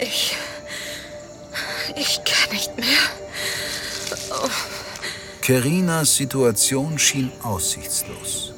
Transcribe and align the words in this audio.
Ich. 0.00 0.36
Ich 1.96 2.20
kann 2.24 2.50
nicht 2.52 2.76
mehr. 2.76 2.86
Kerinas 5.42 6.16
Situation 6.16 6.98
schien 6.98 7.30
aussichtslos. 7.42 8.52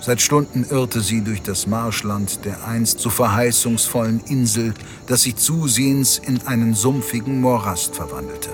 Seit 0.00 0.20
Stunden 0.20 0.66
irrte 0.68 1.00
sie 1.00 1.22
durch 1.22 1.40
das 1.40 1.66
Marschland 1.66 2.44
der 2.44 2.66
einst 2.66 3.00
so 3.00 3.08
verheißungsvollen 3.08 4.20
Insel, 4.28 4.74
das 5.06 5.22
sich 5.22 5.36
zusehends 5.36 6.18
in 6.18 6.46
einen 6.46 6.74
sumpfigen 6.74 7.40
Morast 7.40 7.96
verwandelte. 7.96 8.50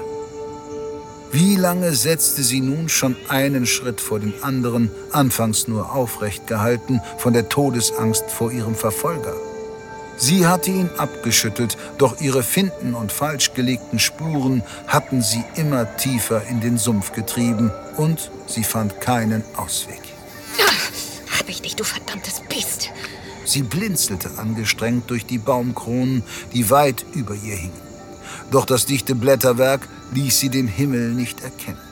Wie 1.32 1.57
lange 1.57 1.95
setzte 1.95 2.43
sie 2.43 2.61
nun 2.61 2.89
schon 2.89 3.16
einen 3.29 3.66
Schritt 3.66 4.00
vor 4.00 4.21
den 4.21 4.41
anderen, 4.43 4.91
anfangs 5.11 5.66
nur 5.66 5.93
aufrecht 5.93 6.46
gehalten 6.46 7.00
von 7.18 7.32
der 7.32 7.48
Todesangst 7.48 8.30
vor 8.30 8.53
ihrem 8.53 8.77
Verfolger? 8.77 9.35
Sie 10.21 10.47
hatte 10.47 10.71
ihn 10.71 10.91
abgeschüttelt, 10.99 11.79
doch 11.97 12.21
ihre 12.21 12.43
finden 12.43 12.95
und 12.95 13.11
falsch 13.11 13.55
gelegten 13.55 13.99
Spuren 13.99 14.63
hatten 14.87 15.23
sie 15.23 15.43
immer 15.57 15.96
tiefer 15.96 16.43
in 16.46 16.61
den 16.61 16.77
Sumpf 16.77 17.13
getrieben 17.13 17.71
und 17.96 18.31
sie 18.46 18.63
fand 18.63 19.01
keinen 19.01 19.43
Ausweg. 19.57 20.03
Hab 21.39 21.49
ich 21.49 21.63
dich, 21.63 21.75
du 21.75 21.85
verdammtes 21.85 22.43
Biest! 22.51 22.91
Sie 23.46 23.63
blinzelte 23.63 24.31
angestrengt 24.37 25.09
durch 25.09 25.25
die 25.25 25.39
Baumkronen, 25.39 26.23
die 26.53 26.68
weit 26.68 27.07
über 27.15 27.35
ihr 27.35 27.57
hingen. 27.57 27.81
Doch 28.51 28.67
das 28.67 28.85
dichte 28.85 29.15
Blätterwerk 29.15 29.89
ließ 30.13 30.39
sie 30.39 30.51
den 30.51 30.68
Himmel 30.68 31.15
nicht 31.15 31.43
erkennen. 31.43 31.89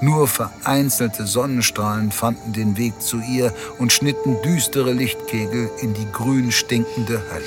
Nur 0.00 0.28
vereinzelte 0.28 1.26
Sonnenstrahlen 1.26 2.12
fanden 2.12 2.52
den 2.52 2.76
Weg 2.76 3.00
zu 3.00 3.18
ihr 3.20 3.52
und 3.78 3.92
schnitten 3.92 4.40
düstere 4.42 4.92
Lichtkegel 4.92 5.70
in 5.80 5.94
die 5.94 6.06
grün 6.12 6.52
stinkende 6.52 7.22
Hölle. 7.30 7.44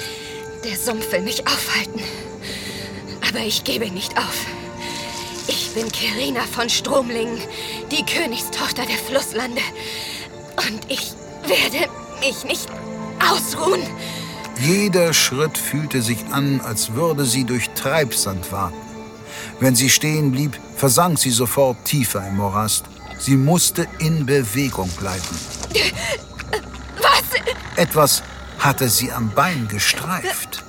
Der 0.63 0.75
Sumpf 0.75 1.11
will 1.11 1.21
mich 1.21 1.45
aufhalten. 1.47 2.01
Aber 3.27 3.39
ich 3.39 3.63
gebe 3.63 3.91
nicht 3.91 4.17
auf. 4.17 4.45
Ich 5.47 5.73
bin 5.73 5.91
Kirina 5.91 6.41
von 6.41 6.69
Stromlingen, 6.69 7.39
die 7.91 8.03
Königstochter 8.03 8.85
der 8.85 8.97
Flusslande. 8.97 9.61
Und 10.57 10.91
ich 10.91 11.13
werde 11.45 11.89
mich 12.19 12.43
nicht 12.45 12.67
ausruhen. 13.31 13.81
Jeder 14.61 15.13
Schritt 15.13 15.57
fühlte 15.57 16.01
sich 16.01 16.25
an, 16.31 16.59
als 16.61 16.93
würde 16.93 17.25
sie 17.25 17.45
durch 17.45 17.69
Treibsand 17.71 18.51
warten. 18.51 18.75
Wenn 19.59 19.75
sie 19.75 19.89
stehen 19.89 20.31
blieb, 20.31 20.59
versank 20.79 21.19
sie 21.19 21.31
sofort 21.31 21.83
tiefer 21.83 22.25
im 22.25 22.37
Morast. 22.37 22.85
Sie 23.19 23.35
musste 23.35 23.85
in 23.99 24.25
Bewegung 24.25 24.89
bleiben. 24.91 25.37
Was? 27.01 27.23
Etwas 27.75 28.23
hatte 28.59 28.87
sie 28.87 29.11
am 29.11 29.29
Bein 29.31 29.67
gestreift. 29.67 30.63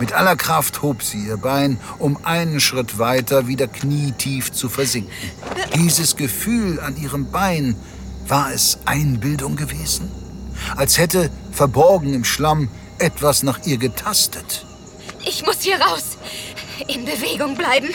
Mit 0.00 0.12
aller 0.12 0.34
Kraft 0.34 0.82
hob 0.82 1.04
sie 1.04 1.26
ihr 1.26 1.36
Bein, 1.36 1.78
um 1.98 2.18
einen 2.24 2.58
Schritt 2.58 2.98
weiter 2.98 3.46
wieder 3.46 3.68
knietief 3.68 4.50
zu 4.50 4.68
versinken. 4.68 5.12
Dieses 5.76 6.16
Gefühl 6.16 6.80
an 6.80 6.96
ihrem 6.96 7.30
Bein, 7.30 7.76
war 8.26 8.52
es 8.52 8.78
Einbildung 8.86 9.54
gewesen? 9.54 10.10
Als 10.76 10.98
hätte, 10.98 11.30
verborgen 11.52 12.12
im 12.12 12.24
Schlamm, 12.24 12.68
etwas 12.98 13.44
nach 13.44 13.60
ihr 13.66 13.76
getastet. 13.76 14.66
Ich 15.24 15.44
muss 15.46 15.60
hier 15.60 15.80
raus. 15.80 16.16
In 16.88 17.04
Bewegung 17.04 17.56
bleiben. 17.56 17.90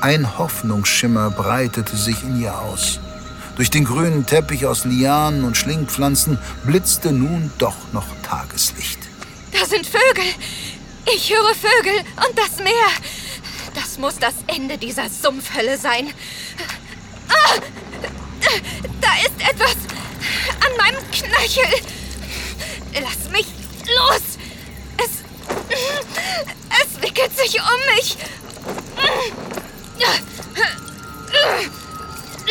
Ein 0.00 0.38
Hoffnungsschimmer 0.38 1.30
breitete 1.30 1.96
sich 1.96 2.22
in 2.22 2.40
ihr 2.40 2.56
aus. 2.56 3.00
Durch 3.56 3.68
den 3.70 3.84
grünen 3.84 4.26
Teppich 4.26 4.64
aus 4.64 4.84
Lianen 4.84 5.42
und 5.42 5.56
Schlingpflanzen 5.56 6.38
blitzte 6.64 7.10
nun 7.10 7.50
doch 7.58 7.74
noch 7.92 8.06
Tageslicht. 8.22 9.00
Da 9.52 9.66
sind 9.66 9.84
Vögel. 9.84 10.24
Ich 11.12 11.30
höre 11.30 11.52
Vögel 11.54 11.98
und 12.28 12.38
das 12.38 12.62
Meer. 12.62 12.72
Das 13.74 13.98
muss 13.98 14.16
das 14.18 14.34
Ende 14.46 14.78
dieser 14.78 15.10
Sumpfhölle 15.10 15.76
sein. 15.76 16.12
Ah, 17.28 17.58
da 19.00 19.08
ist 19.20 19.50
etwas 19.50 19.76
an 20.64 20.76
meinem 20.76 21.10
Knöchel. 21.10 21.64
Lass 22.94 23.32
mich 23.32 23.46
los. 23.96 24.38
Es, 24.98 25.10
es 26.70 27.02
wickelt 27.02 27.36
sich 27.36 27.60
um 27.60 27.96
mich. 27.96 28.16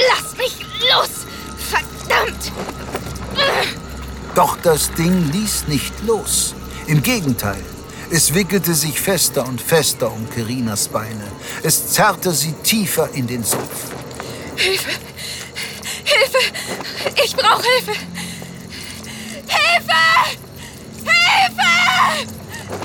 Lass 0.09 0.37
mich 0.37 0.55
los! 0.89 1.25
Verdammt! 1.57 2.51
Doch 4.35 4.57
das 4.61 4.91
Ding 4.93 5.31
ließ 5.31 5.67
nicht 5.67 5.93
los. 6.05 6.53
Im 6.87 7.01
Gegenteil, 7.01 7.63
es 8.09 8.33
wickelte 8.33 8.73
sich 8.73 8.99
fester 9.01 9.45
und 9.45 9.61
fester 9.61 10.11
um 10.11 10.29
Kerinas 10.29 10.87
Beine. 10.87 11.27
Es 11.63 11.89
zerrte 11.91 12.31
sie 12.31 12.53
tiefer 12.63 13.09
in 13.13 13.27
den 13.27 13.43
Sumpf. 13.43 13.91
Hilfe! 14.55 14.91
Hilfe! 16.03 16.37
Ich 17.23 17.35
brauche 17.35 17.63
Hilfe! 17.63 17.99
Hilfe! 19.47 20.37
Hilfe! 21.03 22.36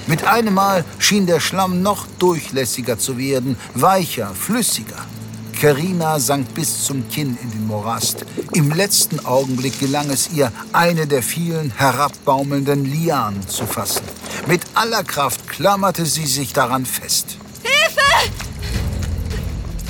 Mit 0.06 0.24
einem 0.24 0.54
Mal 0.54 0.84
schien 0.98 1.26
der 1.26 1.40
Schlamm 1.40 1.82
noch 1.82 2.06
durchlässiger 2.18 2.98
zu 2.98 3.18
werden, 3.18 3.56
weicher, 3.74 4.34
flüssiger. 4.34 5.06
Kerina 5.52 6.18
sank 6.18 6.54
bis 6.54 6.84
zum 6.84 7.08
Kinn 7.08 7.38
in 7.40 7.50
den 7.52 7.68
Morast. 7.68 8.24
Im 8.52 8.72
letzten 8.72 9.24
Augenblick 9.24 9.78
gelang 9.78 10.10
es 10.10 10.32
ihr, 10.32 10.50
eine 10.72 11.06
der 11.06 11.22
vielen 11.22 11.70
herabbaumelnden 11.70 12.84
Lianen 12.84 13.46
zu 13.48 13.64
fassen. 13.64 14.02
Mit 14.48 14.62
aller 14.74 15.04
Kraft 15.04 15.46
klammerte 15.46 16.04
sie 16.04 16.26
sich 16.26 16.52
daran 16.52 16.84
fest. 16.84 17.36
Hilfe! 17.62 18.32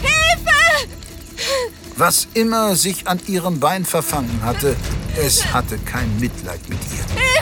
Hilfe! 0.03 0.89
Was 1.97 2.29
immer 2.35 2.77
sich 2.77 3.09
an 3.09 3.19
ihrem 3.27 3.59
Bein 3.59 3.87
verfangen 3.87 4.43
hatte, 4.43 4.77
es 5.17 5.55
hatte 5.55 5.79
kein 5.79 6.21
Mitleid 6.21 6.61
mit 6.69 6.81
ihr. 6.93 7.15
Hilfe! 7.15 7.42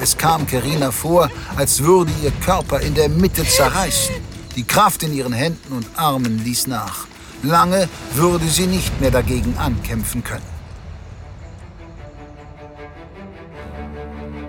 Es 0.00 0.16
kam 0.16 0.46
Kerina 0.46 0.90
vor, 0.90 1.30
als 1.56 1.82
würde 1.82 2.12
ihr 2.22 2.32
Körper 2.44 2.80
in 2.80 2.94
der 2.94 3.08
Mitte 3.08 3.44
zerreißen. 3.44 4.14
Die 4.56 4.64
Kraft 4.64 5.02
in 5.02 5.12
ihren 5.12 5.32
Händen 5.32 5.72
und 5.72 5.86
Armen 5.96 6.42
ließ 6.44 6.66
nach. 6.66 7.06
Lange 7.42 7.88
würde 8.14 8.46
sie 8.46 8.66
nicht 8.66 9.00
mehr 9.00 9.10
dagegen 9.10 9.56
ankämpfen 9.56 10.22
können. 10.22 10.60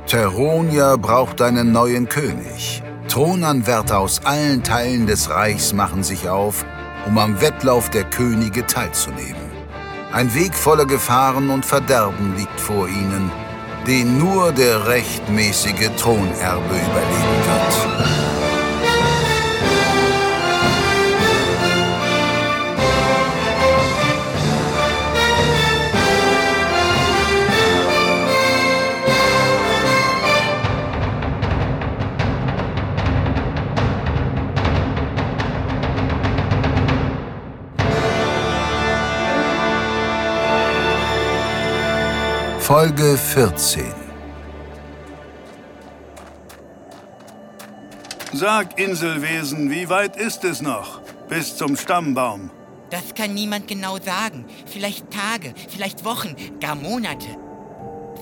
Teronia 0.08 0.98
braucht 0.98 1.42
einen 1.42 1.72
neuen 1.72 2.10
König. 2.10 2.84
Thronanwärter 3.08 4.00
aus 4.00 4.26
allen 4.26 4.64
Teilen 4.64 5.08
des 5.08 5.30
Reichs 5.30 5.74
machen 5.74 6.04
sich 6.04 6.28
auf, 6.28 6.66
um 7.06 7.18
am 7.18 7.40
Wettlauf 7.40 7.90
der 7.90 8.04
Könige 8.04 8.66
teilzunehmen. 8.66 9.52
Ein 10.12 10.34
Weg 10.34 10.54
voller 10.54 10.86
Gefahren 10.86 11.50
und 11.50 11.66
Verderben 11.66 12.36
liegt 12.36 12.60
vor 12.60 12.90
ihnen, 12.90 13.32
den 13.88 14.20
nur 14.20 14.52
der 14.52 14.88
rechtmäßige 14.88 15.90
Thronerbe 15.98 16.76
überleben 16.76 17.38
wird. 17.48 18.51
Folge 42.72 43.18
14 43.18 43.84
Sag, 48.32 48.80
Inselwesen, 48.80 49.70
wie 49.70 49.90
weit 49.90 50.16
ist 50.16 50.46
es 50.46 50.62
noch? 50.62 51.02
Bis 51.28 51.58
zum 51.58 51.76
Stammbaum. 51.76 52.50
Das 52.90 53.14
kann 53.14 53.34
niemand 53.34 53.68
genau 53.68 53.98
sagen. 53.98 54.46
Vielleicht 54.66 55.12
Tage, 55.12 55.54
vielleicht 55.68 56.06
Wochen, 56.06 56.34
gar 56.62 56.76
Monate. 56.76 57.28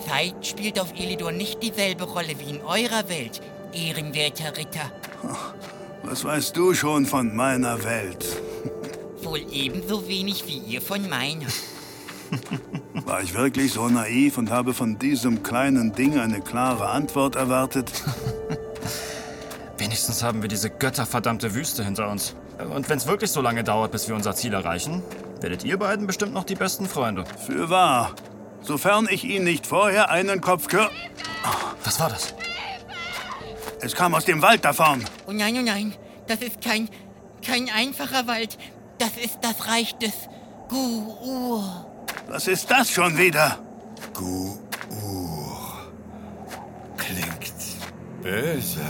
Zeit 0.07 0.48
spielt 0.48 0.80
auf 0.80 0.94
Elidor 1.00 1.31
nicht 1.31 1.62
dieselbe 1.62 2.06
Rolle 2.06 2.34
wie 2.40 2.56
in 2.56 2.62
eurer 2.62 3.07
Welt, 3.07 3.42
ehrenwerter 3.72 4.57
Ritter. 4.57 4.92
Was 6.02 6.24
weißt 6.25 6.57
du 6.57 6.74
schon 6.74 7.06
von 7.06 7.36
meiner 7.36 7.84
Welt? 7.84 8.25
Wohl 9.22 9.45
ebenso 9.52 10.07
wenig 10.07 10.48
wie 10.48 10.57
ihr 10.57 10.81
von 10.81 11.07
meiner. 11.07 11.45
War 13.09 13.23
ich 13.23 13.33
wirklich 13.33 13.73
so 13.73 13.89
naiv 13.89 14.38
und 14.38 14.51
habe 14.51 14.75
von 14.75 15.00
diesem 15.00 15.41
kleinen 15.41 15.94
Ding 15.94 16.19
eine 16.19 16.41
klare 16.41 16.89
Antwort 16.89 17.35
erwartet? 17.35 17.91
Wenigstens 19.79 20.21
haben 20.21 20.44
wir 20.44 20.47
diese 20.47 20.69
götterverdammte 20.69 21.56
Wüste 21.56 21.83
hinter 21.83 22.07
uns. 22.11 22.35
Und 22.59 22.88
wenn 22.88 23.00
es 23.00 23.07
wirklich 23.07 23.31
so 23.31 23.41
lange 23.41 23.63
dauert, 23.63 23.91
bis 23.91 24.07
wir 24.07 24.15
unser 24.15 24.35
Ziel 24.35 24.53
erreichen, 24.53 25.01
werdet 25.41 25.63
ihr 25.63 25.79
beiden 25.79 26.06
bestimmt 26.06 26.35
noch 26.35 26.44
die 26.44 26.53
besten 26.53 26.85
Freunde. 26.85 27.23
Für 27.47 27.71
wahr. 27.71 28.11
Sofern 28.61 29.07
ich 29.09 29.23
ihn 29.23 29.44
nicht 29.44 29.65
vorher 29.65 30.11
einen 30.11 30.39
Kopf 30.39 30.67
kür... 30.67 30.91
Was 31.83 32.00
war 32.00 32.09
das? 32.09 32.35
Es 33.81 33.95
kam 33.95 34.13
aus 34.13 34.25
dem 34.25 34.44
Wald 34.44 34.63
da 34.63 34.71
vorn. 34.71 35.03
Oh 35.25 35.31
nein, 35.31 35.56
oh 35.57 35.63
nein, 35.63 35.95
das 36.27 36.44
ist 36.44 36.61
kein, 36.61 36.88
kein 37.44 37.71
einfacher 37.75 38.27
Wald. 38.27 38.59
Das 39.00 39.17
ist 39.17 39.39
das 39.41 39.67
Reich 39.67 39.97
des 39.97 40.13
Gu-Ur. 40.67 41.88
Was 42.30 42.48
ist 42.48 42.70
das 42.70 42.92
schon 42.92 43.18
wieder? 43.18 43.58
Gur. 44.14 44.58
Klingt 46.98 47.54
böse. 48.22 48.86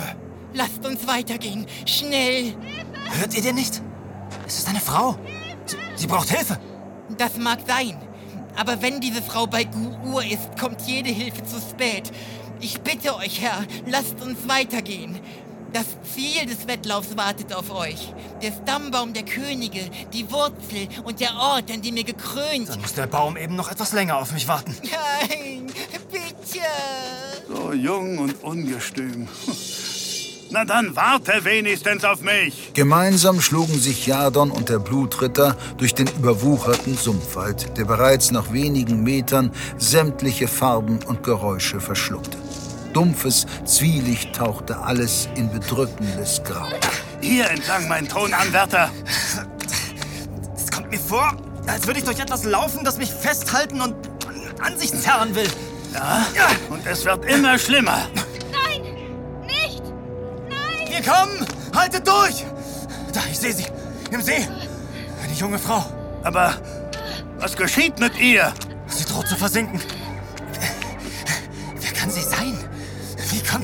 Lasst 0.54 0.86
uns 0.86 1.08
weitergehen, 1.08 1.66
schnell. 1.86 2.54
Hört 3.18 3.34
ihr 3.34 3.42
den 3.42 3.56
nicht? 3.56 3.82
Es 4.46 4.60
ist 4.60 4.68
eine 4.68 4.82
Frau. 4.82 5.16
Sie, 5.66 5.78
sie 5.96 6.08
braucht 6.08 6.30
Hilfe. 6.30 6.60
Das 7.18 7.38
mag 7.38 7.60
sein. 7.66 7.98
Aber 8.58 8.82
wenn 8.82 9.00
diese 9.00 9.22
Frau 9.22 9.48
bei 9.48 9.64
Gu-Ur 9.64 10.24
ist, 10.26 10.60
kommt 10.60 10.82
jede 10.82 11.10
Hilfe 11.10 11.44
zu 11.46 11.62
spät. 11.62 12.12
Ich 12.60 12.82
bitte 12.82 13.16
euch, 13.16 13.40
Herr, 13.40 13.64
lasst 13.86 14.22
uns 14.22 14.50
weitergehen. 14.50 15.18
Das 15.74 15.86
Ziel 16.16 16.48
des 16.48 16.68
Wettlaufs 16.68 17.16
wartet 17.16 17.54
auf 17.54 17.70
euch. 17.70 18.12
Der 18.42 18.52
Stammbaum 18.52 19.14
der 19.14 19.24
Könige, 19.24 19.82
die 20.12 20.30
Wurzel 20.32 20.88
und 21.04 21.20
der 21.20 21.36
Ort, 21.36 21.72
an 21.72 21.82
dem 21.82 21.96
ihr 21.98 22.04
gekrönt. 22.04 22.70
Dann 22.70 22.82
muss 22.82 22.94
der 22.94 23.06
Baum 23.06 23.38
eben 23.38 23.56
noch 23.56 23.72
etwas 23.72 23.94
länger 23.94 24.18
auf 24.18 24.32
mich 24.34 24.48
warten. 24.48 24.76
Nein, 24.82 25.68
bitte. 26.12 26.66
So 27.48 27.74
jung 27.74 28.18
und 28.18 28.44
ungestüm. 28.44 29.28
Na 30.52 30.66
dann 30.66 30.96
warte 30.96 31.46
wenigstens 31.46 32.04
auf 32.04 32.22
mich. 32.22 32.72
Gemeinsam 32.74 33.40
schlugen 33.40 33.80
sich 33.80 34.08
Jadon 34.08 34.50
und 34.50 34.70
der 34.70 34.80
Blutritter 34.80 35.56
durch 35.78 35.94
den 35.94 36.08
überwucherten 36.08 36.98
Sumpfwald, 36.98 37.78
der 37.78 37.86
bereits 37.86 38.32
nach 38.32 38.52
wenigen 38.52 39.04
Metern 39.04 39.52
sämtliche 39.78 40.48
Farben 40.48 41.00
und 41.06 41.22
Geräusche 41.22 41.80
verschluckte. 41.80 42.39
Dumpfes 42.94 43.46
Zwielicht 43.66 44.36
tauchte 44.36 44.78
alles 44.78 45.30
in 45.36 45.52
bedrückendes 45.52 46.42
Grau. 46.44 46.68
Hier 47.22 47.50
entlang, 47.50 47.88
mein 47.88 48.08
Thronanwärter. 48.08 48.90
Es 50.56 50.72
kommt 50.72 50.90
mir 50.90 51.00
vor, 51.00 51.36
als 51.68 51.86
würde 51.86 52.00
ich 52.00 52.06
durch 52.06 52.20
etwas 52.20 52.44
laufen, 52.44 52.84
das 52.84 52.98
mich 52.98 53.12
festhalten 53.12 53.82
und 53.82 53.96
an 54.62 54.78
sich 54.78 54.92
zerren 54.94 55.36
will. 55.36 55.48
Ja? 55.94 56.26
Und 56.70 56.86
es 56.86 57.06
wird 57.06 57.26
immer 57.26 57.58
schlimmer. 57.58 58.08
Nein! 58.52 58.82
Nicht! 59.46 59.84
Nein! 60.50 60.88
Wir 60.88 61.02
kommen! 61.02 61.46
Haltet 61.76 62.08
durch! 62.08 62.46
Da, 63.14 63.22
ich 63.30 63.40
sehe 63.40 63.54
sie. 63.54 63.66
Im 64.12 64.22
See. 64.22 64.48
Eine 65.24 65.34
junge 65.34 65.60
Frau. 65.60 65.86
Aber 66.24 66.56
was 67.40 67.56
geschieht 67.56 68.00
mit 68.00 68.18
ihr? 68.20 68.54
Sie 68.88 69.06
droht 69.06 69.28
zu 69.28 69.36
versinken. 69.36 69.80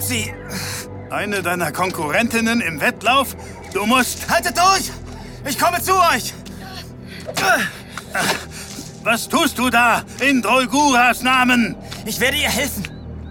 Sie... 0.07 0.33
Eine 1.09 1.41
deiner 1.41 1.71
Konkurrentinnen 1.71 2.61
im 2.61 2.81
Wettlauf? 2.81 3.35
Du 3.73 3.85
musst... 3.85 4.29
Haltet 4.29 4.57
durch! 4.57 4.91
Ich 5.47 5.57
komme 5.57 5.81
zu 5.81 5.93
euch! 5.93 6.33
Was 9.03 9.29
tust 9.29 9.59
du 9.59 9.69
da? 9.69 10.03
In 10.19 10.41
Drolguras 10.41 11.21
Namen? 11.21 11.75
Ich 12.05 12.19
werde 12.19 12.37
ihr 12.37 12.49
helfen. 12.49 12.87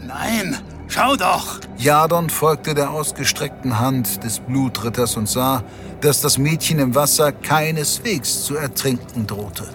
Nein, 0.07 0.57
schau 0.89 1.17
doch. 1.17 1.61
Jadon 1.77 2.31
folgte 2.31 2.75
der 2.75 2.91
ausgestreckten 2.91 3.79
Hand 3.81 4.23
des 4.23 4.39
Blutritters 4.39 5.17
und 5.17 5.29
sah, 5.29 5.65
dass 6.01 6.21
das 6.21 6.39
Mädchen 6.39 6.79
im 6.79 6.95
Wasser 6.95 7.33
keineswegs 7.33 8.45
zu 8.45 8.57
ertrinken 8.57 9.27
drohte. 9.27 9.69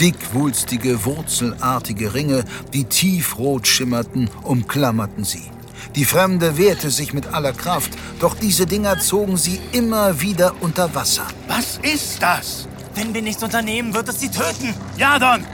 Dickwulstige, 0.00 1.04
wurzelartige 1.04 2.14
Ringe, 2.14 2.44
die 2.72 2.84
tiefrot 2.84 3.66
schimmerten, 3.66 4.30
umklammerten 4.42 5.24
sie. 5.24 5.50
Die 5.94 6.04
Fremde 6.04 6.56
wehrte 6.58 6.90
sich 6.90 7.12
mit 7.12 7.32
aller 7.32 7.52
Kraft, 7.52 7.92
doch 8.20 8.34
diese 8.34 8.66
Dinger 8.66 8.98
zogen 8.98 9.36
sie 9.36 9.60
immer 9.72 10.20
wieder 10.20 10.52
unter 10.60 10.94
Wasser. 10.94 11.26
Was 11.48 11.78
ist 11.82 12.22
das? 12.22 12.66
Wenn 12.94 13.12
wir 13.12 13.22
nichts 13.22 13.42
unternehmen, 13.42 13.92
wird 13.92 14.08
es 14.08 14.20
sie 14.20 14.30
töten. 14.30 14.74
Jadon! 14.96 15.44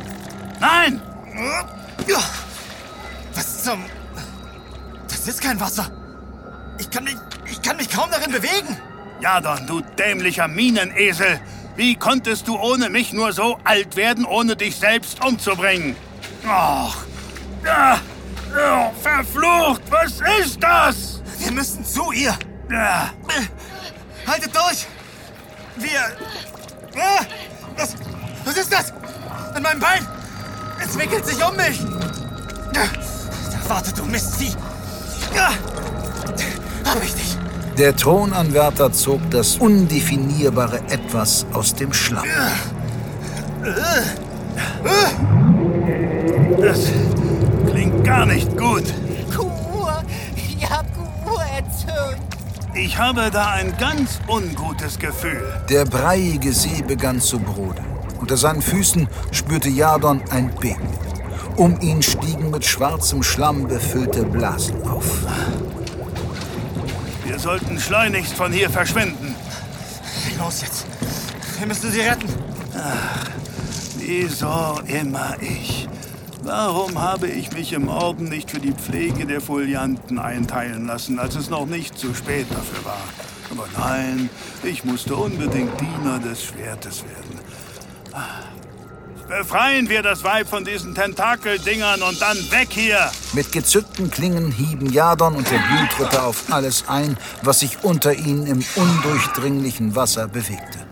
Nein! 0.61 1.00
Was 3.35 3.65
zum... 3.65 3.85
Das 5.09 5.27
ist 5.27 5.41
kein 5.41 5.59
Wasser. 5.61 5.91
Ich 6.79 6.91
kann 6.91 7.05
mich... 7.05 7.17
Ich 7.50 7.61
kann 7.62 7.76
mich 7.76 7.91
kaum 7.91 8.11
darin 8.11 8.31
bewegen. 8.31 8.76
Jadon, 9.21 9.67
du 9.67 9.81
dämlicher 9.99 10.49
Minenesel! 10.49 11.41
Wie 11.76 11.94
konntest 11.94 12.47
du 12.49 12.59
ohne 12.59 12.91
mich 12.91 13.12
nur 13.12 13.33
so 13.33 13.59
alt 13.65 13.97
werden, 13.97 14.25
ohne 14.25 14.56
dich 14.56 14.76
selbst 14.76 15.25
umzubringen? 15.25 15.97
Och! 16.44 16.94
Ah, 17.67 17.99
oh, 18.56 18.91
verflucht! 19.02 19.82
Was 19.91 20.20
ist 20.41 20.62
das? 20.62 21.23
Wir 21.38 21.52
müssen 21.52 21.85
zu 21.85 22.12
ihr. 22.12 22.35
Ah, 22.73 23.08
Haltet 24.26 24.55
durch! 24.55 24.87
Wir... 25.76 26.00
Ah, 26.97 27.25
was, 27.76 27.94
was 28.44 28.56
ist 28.56 28.73
das? 28.73 28.93
An 29.55 29.62
meinem 29.62 29.81
Bein! 29.81 30.06
Es 30.82 30.99
wickelt 30.99 31.26
sich 31.26 31.43
um 31.44 31.56
mich! 31.56 31.81
Da, 32.73 32.82
warte, 33.69 33.93
du 33.93 34.05
Mistvieh! 34.05 34.55
Ah, 35.37 35.52
hab 36.88 37.02
ich 37.02 37.14
dich! 37.14 37.37
Der 37.79 37.97
Thronanwärter 37.97 38.93
zog 38.93 39.20
das 39.31 39.56
undefinierbare 39.56 40.79
Etwas 40.91 41.47
aus 41.52 41.75
dem 41.75 41.93
Schlamm. 41.93 42.26
das 46.61 46.81
gar 48.11 48.27
nicht 48.27 48.57
gut. 48.59 48.93
Gu-Ur, 49.37 50.03
ihr 50.61 50.69
habt 50.69 50.93
Gu-Ur 50.97 51.43
erzürnt. 51.43 52.21
Ich 52.75 52.99
habe 52.99 53.31
da 53.31 53.51
ein 53.51 53.73
ganz 53.79 54.19
ungutes 54.27 54.99
Gefühl. 54.99 55.45
Der 55.69 55.85
breiige 55.85 56.53
See 56.53 56.83
begann 56.83 57.21
zu 57.21 57.39
brodeln. 57.39 57.87
Unter 58.19 58.37
seinen 58.37 58.62
Füßen 58.62 59.07
spürte 59.31 59.69
Jadon 59.69 60.21
ein 60.31 60.53
Beben. 60.57 60.89
Um 61.55 61.81
ihn 61.81 62.03
stiegen 62.03 62.51
mit 62.51 62.65
schwarzem 62.65 63.23
Schlamm 63.23 63.69
befüllte 63.69 64.25
Blasen 64.25 64.83
auf. 64.89 65.25
Wir 67.25 67.39
sollten 67.39 67.79
schleunigst 67.79 68.33
von 68.33 68.53
hier 68.53 68.71
verschwinden. 68.71 69.37
Los 70.37 70.62
jetzt! 70.62 70.85
Wir 71.59 71.67
müssen 71.69 71.93
sie 71.93 72.01
retten! 72.01 72.29
Wieso 73.99 74.81
immer 74.89 75.37
ich? 75.41 75.80
Warum 76.52 77.00
habe 77.00 77.29
ich 77.29 77.52
mich 77.52 77.73
im 77.73 77.88
Orden 77.88 78.25
nicht 78.25 78.50
für 78.50 78.59
die 78.59 78.73
Pflege 78.73 79.25
der 79.25 79.40
Folianten 79.40 80.19
einteilen 80.19 80.85
lassen, 80.88 81.21
als 81.21 81.37
es 81.37 81.49
noch 81.49 81.64
nicht 81.64 81.97
zu 81.97 82.12
spät 82.12 82.47
dafür 82.50 82.85
war? 82.85 83.04
Aber 83.52 83.69
nein, 83.78 84.28
ich 84.64 84.85
musste 84.85 85.14
unbedingt 85.14 85.80
Diener 85.80 86.19
des 86.19 86.42
Schwertes 86.42 87.04
werden. 87.04 87.38
Befreien 89.28 89.88
wir 89.88 90.02
das 90.02 90.25
Weib 90.25 90.49
von 90.49 90.64
diesen 90.64 90.92
Tentakeldingern 90.92 92.02
und 92.02 92.21
dann 92.21 92.37
weg 92.50 92.71
hier! 92.71 93.12
Mit 93.33 93.52
gezückten 93.52 94.11
Klingen 94.11 94.50
hieben 94.50 94.92
Jadon 94.92 95.37
und 95.37 95.49
der 95.52 95.61
Blutritter 95.61 96.26
auf 96.26 96.52
alles 96.52 96.83
ein, 96.88 97.16
was 97.42 97.61
sich 97.61 97.85
unter 97.85 98.12
ihnen 98.12 98.49
im 98.49 98.64
undurchdringlichen 98.75 99.95
Wasser 99.95 100.26
bewegte. 100.26 100.89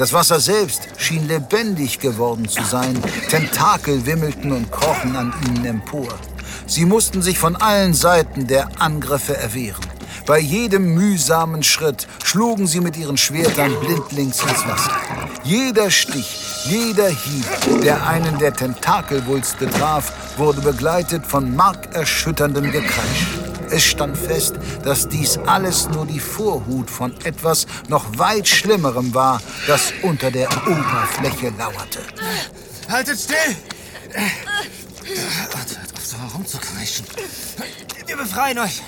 Das 0.00 0.14
Wasser 0.14 0.40
selbst 0.40 0.88
schien 0.96 1.28
lebendig 1.28 1.98
geworden 1.98 2.48
zu 2.48 2.64
sein. 2.64 2.98
Tentakel 3.28 4.06
wimmelten 4.06 4.50
und 4.50 4.72
krochen 4.72 5.14
an 5.14 5.34
ihnen 5.46 5.66
empor. 5.66 6.08
Sie 6.66 6.86
mussten 6.86 7.20
sich 7.20 7.38
von 7.38 7.54
allen 7.56 7.92
Seiten 7.92 8.46
der 8.46 8.80
Angriffe 8.80 9.36
erwehren. 9.36 9.84
Bei 10.24 10.38
jedem 10.38 10.94
mühsamen 10.94 11.62
Schritt 11.62 12.06
schlugen 12.24 12.66
sie 12.66 12.80
mit 12.80 12.96
ihren 12.96 13.18
Schwertern 13.18 13.78
blindlings 13.78 14.40
ins 14.40 14.66
Wasser. 14.66 14.96
Jeder 15.44 15.90
Stich, 15.90 16.64
jeder 16.64 17.08
Hieb, 17.08 17.82
der 17.82 18.06
einen 18.06 18.38
der 18.38 18.54
Tentakelwulste 18.54 19.68
traf, 19.68 20.38
wurde 20.38 20.62
begleitet 20.62 21.26
von 21.26 21.54
markerschütterndem 21.54 22.72
Gekreisch. 22.72 23.49
Es 23.70 23.84
stand 23.84 24.16
fest, 24.18 24.54
dass 24.84 25.08
dies 25.08 25.38
alles 25.46 25.88
nur 25.88 26.04
die 26.04 26.18
Vorhut 26.18 26.90
von 26.90 27.14
etwas 27.24 27.66
noch 27.88 28.18
weit 28.18 28.48
Schlimmerem 28.48 29.14
war, 29.14 29.40
das 29.66 29.92
unter 30.02 30.30
der 30.30 30.48
Oberfläche 30.66 31.52
lauerte. 31.56 32.00
Haltet 32.88 33.20
still! 33.20 33.56
Warte, 35.52 35.76
hört 35.76 35.94
auf 35.96 36.04
so 36.04 36.18
herumzukreischen. 36.18 37.06
Wir 38.06 38.16
befreien 38.16 38.58
euch! 38.58 38.82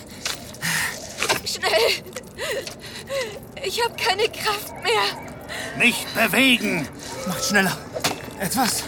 Schnell! 1.45 2.03
Ich 3.65 3.83
habe 3.85 3.95
keine 3.95 4.25
Kraft 4.25 4.73
mehr. 4.83 5.03
Nicht 5.79 6.13
bewegen! 6.15 6.89
Macht 7.29 7.45
schneller! 7.45 7.77
Etwas 8.41 8.83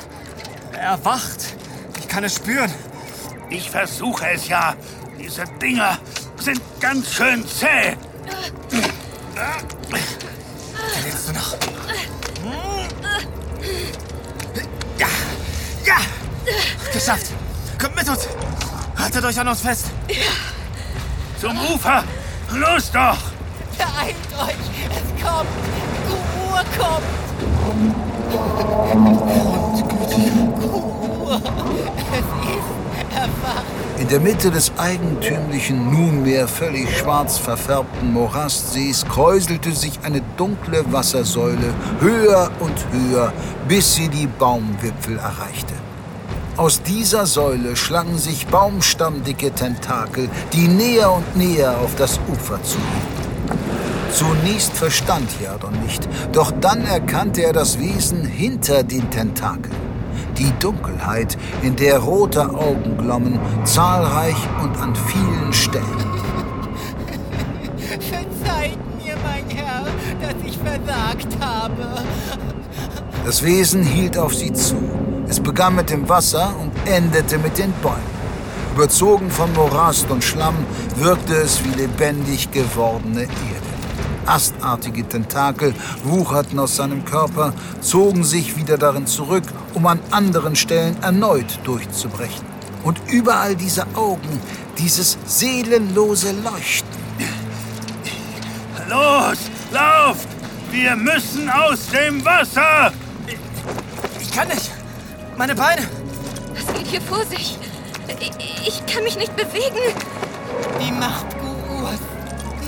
erwacht. 0.73 1.55
Ich 2.01 2.09
kann 2.09 2.25
es 2.25 2.35
spüren. 2.35 2.73
Ich 3.51 3.71
versuche 3.71 4.29
es 4.31 4.49
ja. 4.49 4.75
Diese 5.25 5.45
Dinger 5.59 5.99
sind 6.39 6.61
ganz 6.81 7.11
schön 7.15 7.49
zäh. 7.49 7.97
Willst 11.03 11.29
du 11.29 11.33
noch? 11.33 11.57
Ja! 14.99 15.07
Ja! 15.87 15.97
Geschafft! 16.93 17.29
Kommt 17.81 17.97
mit 17.97 18.07
uns! 18.07 18.29
Haltet 18.99 19.25
euch 19.25 19.41
an 19.41 19.49
uns 19.49 19.63
fest. 19.63 19.87
Zum 21.41 21.59
Ufer! 21.59 22.05
Los 22.53 22.93
doch! 22.93 23.17
Beeilt 23.79 24.17
euch! 24.39 24.57
Es 24.91 25.09
kommt! 25.25 25.49
Uhr 26.51 26.65
kommt! 26.77 27.03
Uhr! 30.61 31.41
Es 32.13 32.19
ist! 32.19 32.84
In 33.99 34.09
der 34.09 34.21
Mitte 34.21 34.51
des 34.51 34.73
eigentümlichen, 34.77 35.91
nunmehr 35.91 36.49
völlig 36.49 36.99
schwarz 36.99 37.39
verfärbten 37.39 38.13
Morastsees 38.13 39.05
kräuselte 39.07 39.73
sich 39.73 40.01
eine 40.03 40.21
dunkle 40.37 40.85
Wassersäule 40.93 41.73
höher 42.01 42.51
und 42.61 42.75
höher, 42.93 43.33
bis 43.69 43.95
sie 43.95 44.09
die 44.09 44.27
Baumwipfel 44.27 45.19
erreichte. 45.19 45.75
Aus 46.57 46.83
dieser 46.83 47.27
Säule 47.27 47.77
schlangen 47.77 48.19
sich 48.19 48.47
baumstammdicke 48.47 49.53
Tentakel, 49.53 50.29
die 50.53 50.69
näher 50.69 51.13
und 51.13 51.37
näher 51.37 51.79
auf 51.79 51.95
das 51.97 52.21
Ufer 52.29 52.63
zuliefen. 52.63 53.25
Zunächst 54.13 54.73
verstand 54.73 55.29
Jadon 55.43 55.73
nicht, 55.83 56.09
doch 56.33 56.53
dann 56.61 56.85
erkannte 56.85 57.43
er 57.43 57.53
das 57.53 57.81
Wesen 57.81 58.25
hinter 58.25 58.85
den 58.85 59.11
Tentakeln. 59.11 59.84
Die 60.39 60.53
Dunkelheit, 60.59 61.39
in 61.63 61.77
der 61.77 61.99
rote 61.99 62.49
Augen 62.51 62.99
glommen, 62.99 63.39
zahlreich 63.65 64.37
und 64.63 64.77
an 64.79 64.95
vielen 64.95 65.53
Stellen. 65.53 65.85
Verzeiht 68.01 68.79
mir, 69.03 69.17
mein 69.25 69.49
Herr, 69.57 69.85
dass 70.21 70.35
ich 70.45 70.59
versagt 70.59 71.29
habe. 71.41 71.87
Das 73.25 73.43
Wesen 73.43 73.85
hielt 73.85 74.19
auf 74.19 74.35
sie 74.35 74.53
zu. 74.53 74.77
Es 75.29 75.41
begann 75.41 75.77
mit 75.77 75.91
dem 75.91 76.09
Wasser 76.09 76.55
und 76.61 76.73
endete 76.85 77.39
mit 77.39 77.57
den 77.59 77.73
Bäumen. 77.83 78.15
Überzogen 78.75 79.31
von 79.31 79.53
Morast 79.53 80.11
und 80.11 80.25
Schlamm 80.25 80.57
wirkte 80.97 81.35
es 81.35 81.65
wie 81.65 81.81
lebendig 81.81 82.51
gewordene 82.51 83.23
Erde. 83.23 83.75
Astartige 84.27 85.07
Tentakel 85.07 85.75
wucherten 86.03 86.59
aus 86.59 86.77
seinem 86.77 87.05
Körper, 87.05 87.53
zogen 87.81 88.25
sich 88.25 88.57
wieder 88.57 88.77
darin 88.77 89.07
zurück, 89.07 89.45
um 89.75 89.87
an 89.87 90.01
anderen 90.11 90.57
Stellen 90.57 90.97
erneut 91.03 91.59
durchzubrechen. 91.65 92.45
Und 92.83 93.01
überall 93.09 93.57
diese 93.57 93.87
Augen, 93.95 94.41
dieses 94.79 95.19
seelenlose 95.27 96.33
Leuchten. 96.33 96.89
Los! 98.89 99.39
Lauft! 99.73 100.29
Wir 100.71 100.95
müssen 100.97 101.49
aus 101.49 101.87
dem 101.89 102.25
Wasser! 102.25 102.93
Ich 104.21 104.31
kann 104.31 104.49
nicht. 104.49 104.71
Meine 105.37 105.55
Beine. 105.55 105.83
Was 106.55 106.75
geht 106.75 106.87
hier 106.87 107.01
vor 107.01 107.25
sich? 107.25 107.59
Ich, 108.21 108.33
ich 108.67 108.87
kann 108.87 109.03
mich 109.05 109.17
nicht 109.17 109.35
bewegen. 109.37 109.95
Die 110.81 110.93
Macht 110.93 111.27
Guurs. 111.41 112.01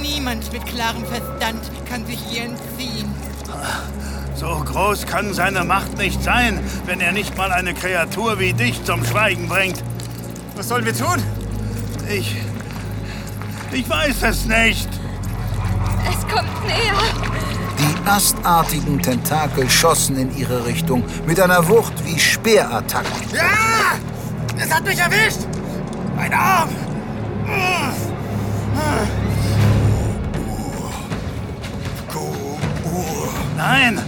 Niemand 0.00 0.52
mit 0.52 0.64
klarem 0.66 1.04
Verstand 1.04 1.60
kann 1.88 2.06
sich 2.06 2.18
ihr 2.32 2.44
entziehen. 2.44 3.14
So 4.37 4.62
groß 4.62 5.07
kann 5.07 5.33
seine 5.33 5.64
Macht 5.64 5.97
nicht 5.97 6.23
sein, 6.23 6.61
wenn 6.85 7.00
er 7.00 7.12
nicht 7.12 7.38
mal 7.38 7.50
eine 7.50 7.73
Kreatur 7.73 8.38
wie 8.38 8.52
dich 8.52 8.85
zum 8.85 9.02
Schweigen 9.02 9.49
bringt. 9.49 9.83
Was 10.55 10.69
sollen 10.69 10.85
wir 10.85 10.95
tun? 10.95 11.23
Ich. 12.07 12.37
Ich 13.73 13.88
weiß 13.88 14.23
es 14.23 14.45
nicht. 14.45 14.88
Es 16.07 16.21
kommt 16.28 16.66
näher. 16.66 16.95
Die 17.78 18.09
astartigen 18.09 19.00
Tentakel 19.00 19.71
schossen 19.71 20.19
in 20.19 20.37
ihre 20.37 20.66
Richtung 20.66 21.02
mit 21.26 21.40
einer 21.40 21.66
Wucht 21.66 21.95
wie 22.05 22.19
Speerattacken. 22.19 23.12
Ja! 23.33 23.97
Es 24.59 24.71
hat 24.71 24.85
mich 24.85 24.99
erwischt! 24.99 25.47
Mein 26.14 26.33
Arm! 26.35 26.69
Nein! 33.57 33.99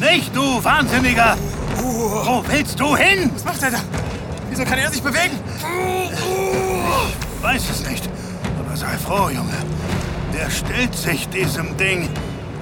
Nicht 0.00 0.34
du, 0.34 0.62
Wahnsinniger! 0.62 1.36
Wo 1.76 2.44
willst 2.48 2.78
du 2.78 2.96
hin? 2.96 3.30
Was 3.34 3.44
macht 3.44 3.62
er 3.62 3.70
da? 3.72 3.78
Wieso 4.48 4.64
kann 4.64 4.78
er 4.78 4.90
sich 4.90 5.02
bewegen? 5.02 5.38
Ich 7.36 7.42
weiß 7.42 7.70
es 7.70 7.88
nicht. 7.88 8.08
Aber 8.58 8.76
sei 8.76 8.96
froh, 8.98 9.28
Junge. 9.28 9.56
Der 10.34 10.50
stellt 10.50 10.94
sich 10.94 11.28
diesem 11.28 11.76
Ding. 11.76 12.08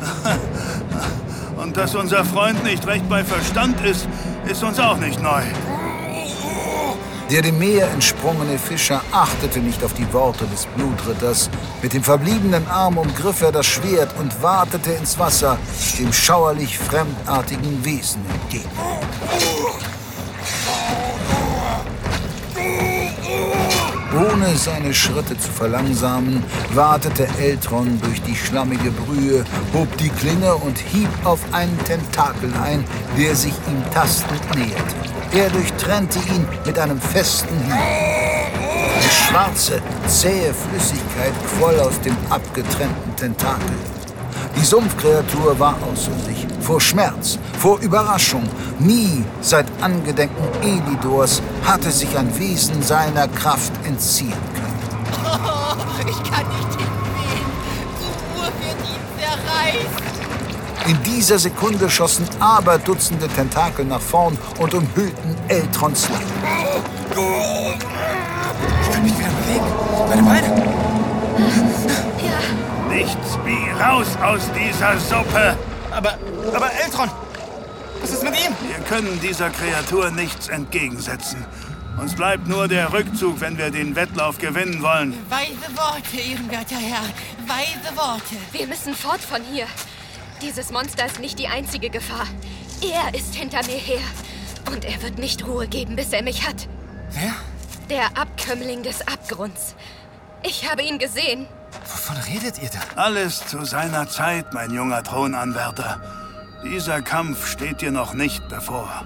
Und 1.57 1.76
dass 1.76 1.95
unser 1.95 2.25
Freund 2.25 2.62
nicht 2.64 2.87
recht 2.87 3.09
bei 3.09 3.25
Verstand 3.25 3.81
ist, 3.85 4.09
ist 4.49 4.62
uns 4.62 4.78
auch 4.78 4.97
nicht 4.97 5.23
neu. 5.23 5.43
Der 7.30 7.42
dem 7.42 7.59
Meer 7.59 7.90
entsprungene 7.90 8.56
Fischer 8.56 9.02
achtete 9.11 9.59
nicht 9.59 9.83
auf 9.83 9.92
die 9.95 10.11
Worte 10.12 10.47
des 10.47 10.66
Blutritters. 10.76 11.50
Mit 11.83 11.92
dem 11.92 12.04
verbliebenen 12.04 12.64
Arm 12.68 12.99
umgriff 12.99 13.42
er 13.42 13.50
das 13.50 13.66
Schwert 13.66 14.14
und 14.21 14.42
wartete 14.42 14.92
ins 14.92 15.18
Wasser, 15.18 15.59
dem 15.99 16.12
schauerlich 16.12 16.78
fremdartigen 16.78 17.85
Wesen 17.85 18.23
entgegen. 18.30 18.71
Ohne 24.16 24.56
seine 24.56 24.94
Schritte 24.94 25.37
zu 25.38 25.50
verlangsamen, 25.50 26.42
wartete 26.73 27.28
Eltron 27.38 28.00
durch 28.00 28.23
die 28.23 28.35
schlammige 28.35 28.90
Brühe, 28.90 29.44
hob 29.75 29.94
die 29.99 30.08
Klinge 30.08 30.54
und 30.54 30.78
hieb 30.78 31.08
auf 31.25 31.40
einen 31.52 31.78
Tentakel 31.85 32.50
ein, 32.62 32.82
der 33.18 33.35
sich 33.35 33.52
ihm 33.68 33.82
tastend 33.92 34.42
näherte. 34.54 34.94
Er 35.32 35.50
durchtrennte 35.50 36.18
ihn 36.35 36.49
mit 36.64 36.78
einem 36.78 36.99
festen 36.99 37.58
Hieb. 37.66 37.75
Eine 37.75 39.11
schwarze, 39.11 39.82
zähe 40.06 40.54
Flüssigkeit 40.54 41.35
quoll 41.58 41.78
aus 41.80 42.00
dem 42.00 42.16
abgetrennten 42.30 43.16
Tentakel. 43.16 43.96
Die 44.57 44.65
Sumpfkreatur 44.65 45.59
war 45.59 45.77
außer 45.93 46.13
sich, 46.27 46.47
vor 46.61 46.81
Schmerz, 46.81 47.39
vor 47.59 47.79
Überraschung. 47.81 48.43
Nie 48.79 49.23
seit 49.41 49.67
Angedenken 49.83 50.45
Elidors 50.63 51.43
hatte 51.65 51.91
sich 51.91 52.17
ein 52.17 52.37
Wesen 52.39 52.83
seiner 52.83 53.29
Kraft 53.29 53.73
entziehen 53.85 54.33
können. 54.55 54.79
Oh, 55.25 56.09
ich 56.09 56.31
kann 56.31 56.47
nicht 56.49 56.71
hinsehen. 56.71 57.47
Guur 58.35 58.47
wird 58.47 58.81
ihn 58.83 59.03
zerreißen. 59.19 60.07
In 60.87 61.03
dieser 61.03 61.39
Sekunde 61.39 61.91
schossen 61.91 62.27
aber 62.41 62.79
Dutzende 62.79 63.29
Tentakel 63.29 63.85
nach 63.85 64.01
vorn 64.01 64.39
und 64.59 64.73
umhüllten 64.73 65.37
Eltrons 65.49 66.09
Leib. 66.09 66.23
Ich 68.83 68.91
kann 68.93 69.03
mich 69.03 69.19
wieder 69.19 69.29
bewegen. 69.29 69.65
Meine 70.09 70.23
Beine. 70.23 70.65
Raus 73.80 74.06
aus 74.23 74.50
dieser 74.52 74.99
Suppe. 74.99 75.56
Aber, 75.90 76.18
aber 76.54 76.73
Eltron, 76.73 77.11
was 78.00 78.11
ist 78.11 78.23
mit 78.23 78.35
ihm? 78.35 78.54
Wir 78.66 78.85
können 78.87 79.21
dieser 79.21 79.50
Kreatur 79.50 80.11
nichts 80.11 80.49
entgegensetzen. 80.49 81.45
Uns 81.99 82.14
bleibt 82.14 82.47
nur 82.47 82.68
der 82.68 82.92
Rückzug, 82.92 83.40
wenn 83.40 83.56
wir 83.56 83.71
den 83.71 83.97
Wettlauf 83.97 84.38
gewinnen 84.38 84.83
wollen. 84.83 85.14
Weise 85.30 85.75
Worte, 85.75 86.16
ehrenwerter 86.18 86.76
Herr. 86.76 87.02
Weise 87.47 87.97
Worte. 87.97 88.37
Wir 88.52 88.66
müssen 88.66 88.95
fort 88.95 89.21
von 89.21 89.42
hier. 89.42 89.66
Dieses 90.42 90.71
Monster 90.71 91.06
ist 91.06 91.21
nicht 91.21 91.38
die 91.38 91.49
einzige 91.49 91.88
Gefahr. 91.88 92.26
Er 92.83 93.18
ist 93.18 93.35
hinter 93.35 93.64
mir 93.64 93.78
her. 93.78 94.02
Und 94.71 94.85
er 94.85 95.02
wird 95.02 95.18
nicht 95.18 95.47
Ruhe 95.47 95.68
geben, 95.68 95.97
bis 95.97 96.12
er 96.12 96.23
mich 96.23 96.47
hat. 96.47 96.68
Wer? 97.12 97.33
Der 97.88 98.18
Abkömmling 98.21 98.83
des 98.83 99.00
Abgrunds. 99.09 99.75
Ich 100.42 100.71
habe 100.71 100.83
ihn 100.83 100.99
gesehen. 100.99 101.47
Wovon 101.85 102.16
redet 102.33 102.62
ihr 102.62 102.71
da? 102.71 103.00
Alles 103.00 103.47
zu 103.47 103.64
seiner 103.64 104.09
Zeit, 104.09 104.52
mein 104.52 104.71
junger 104.71 105.02
Thronanwärter. 105.02 106.00
Dieser 106.64 107.02
Kampf 107.02 107.47
steht 107.47 107.80
dir 107.80 107.92
noch 107.92 108.14
nicht 108.14 108.49
bevor. 108.49 109.04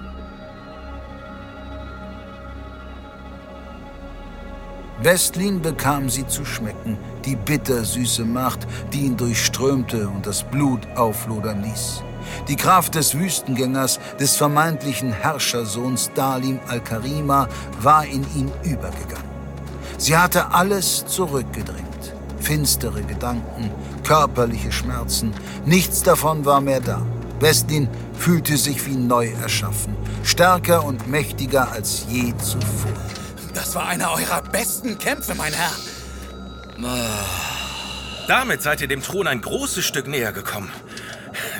Westlin 5.03 5.61
bekam 5.61 6.09
sie 6.09 6.27
zu 6.27 6.45
schmecken, 6.45 6.97
die 7.25 7.35
bittersüße 7.35 8.23
Macht, 8.23 8.67
die 8.93 9.01
ihn 9.01 9.17
durchströmte 9.17 10.07
und 10.07 10.27
das 10.27 10.43
Blut 10.43 10.87
auflodern 10.95 11.63
ließ. 11.63 12.03
Die 12.47 12.55
Kraft 12.55 12.95
des 12.95 13.17
Wüstengängers, 13.17 13.99
des 14.19 14.35
vermeintlichen 14.37 15.11
Herrschersohns 15.11 16.11
Dalim 16.13 16.59
al-Karima, 16.67 17.47
war 17.79 18.05
in 18.05 18.23
ihn 18.35 18.51
übergegangen. 18.63 19.29
Sie 19.97 20.15
hatte 20.15 20.51
alles 20.51 21.05
zurückgedrängt. 21.07 21.90
Finstere 22.41 23.03
Gedanken, 23.03 23.71
körperliche 24.03 24.71
Schmerzen, 24.71 25.33
nichts 25.65 26.03
davon 26.03 26.45
war 26.45 26.61
mehr 26.61 26.79
da. 26.79 27.05
Westlin 27.39 27.87
fühlte 28.13 28.57
sich 28.57 28.85
wie 28.85 28.95
neu 28.95 29.29
erschaffen, 29.41 29.95
stärker 30.23 30.83
und 30.83 31.07
mächtiger 31.07 31.71
als 31.71 32.05
je 32.09 32.35
zuvor. 32.37 32.91
Das 33.53 33.75
war 33.75 33.87
einer 33.87 34.11
eurer 34.11 34.41
besten 34.41 34.97
Kämpfe, 34.97 35.35
mein 35.35 35.53
Herr. 35.53 35.71
Damit 38.27 38.61
seid 38.61 38.81
ihr 38.81 38.87
dem 38.87 39.01
Thron 39.01 39.27
ein 39.27 39.41
großes 39.41 39.83
Stück 39.83 40.07
näher 40.07 40.31
gekommen. 40.31 40.71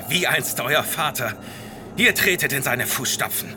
Wie 0.08 0.28
einst 0.28 0.60
euer 0.62 0.84
Vater. 0.84 1.34
Ihr 1.98 2.16
tretet 2.16 2.54
in 2.54 2.64
seine 2.64 2.86
Fußstapfen. 2.86 3.54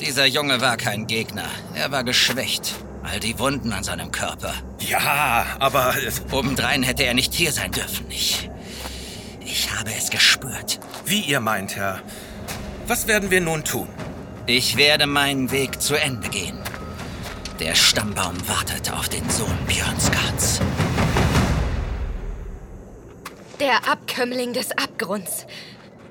Dieser 0.00 0.26
Junge 0.26 0.60
war 0.60 0.76
kein 0.76 1.06
Gegner. 1.06 1.46
Er 1.74 1.90
war 1.90 2.04
geschwächt. 2.04 2.74
All 3.02 3.20
die 3.20 3.38
Wunden 3.38 3.72
an 3.72 3.82
seinem 3.84 4.12
Körper. 4.12 4.54
Ja, 4.88 5.44
aber... 5.58 5.94
Obendrein 6.30 6.82
hätte 6.82 7.04
er 7.04 7.14
nicht 7.14 7.34
hier 7.34 7.52
sein 7.52 7.70
dürfen. 7.72 8.06
Ich. 8.08 8.48
Ich 9.44 9.70
habe 9.74 9.92
es 9.92 10.10
gespürt. 10.10 10.80
Wie 11.04 11.20
ihr 11.20 11.40
meint, 11.40 11.76
Herr. 11.76 12.00
Was 12.86 13.06
werden 13.06 13.30
wir 13.30 13.40
nun 13.40 13.64
tun? 13.64 13.88
Ich 14.46 14.76
werde 14.76 15.06
meinen 15.06 15.50
Weg 15.50 15.82
zu 15.82 15.94
Ende 15.94 16.28
gehen. 16.30 16.58
Der 17.60 17.74
Stammbaum 17.74 18.36
wartet 18.48 18.90
auf 18.92 19.08
den 19.08 19.28
Sohn 19.28 19.58
Björnsgards. 19.66 20.60
Der 23.60 23.88
Abkömmling 23.90 24.54
des 24.54 24.70
Abgrunds. 24.72 25.46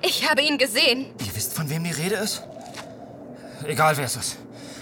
Ich 0.04 0.30
habe 0.30 0.42
ihn 0.42 0.58
gesehen. 0.60 1.08
Ihr 1.26 1.36
wisst, 1.36 1.54
von 1.54 1.70
wem 1.70 1.84
die 1.84 1.92
Rede 1.92 2.16
ist? 2.16 2.44
Egal 3.66 3.98
wer 3.98 4.06
es 4.06 4.16
ist. 4.16 4.38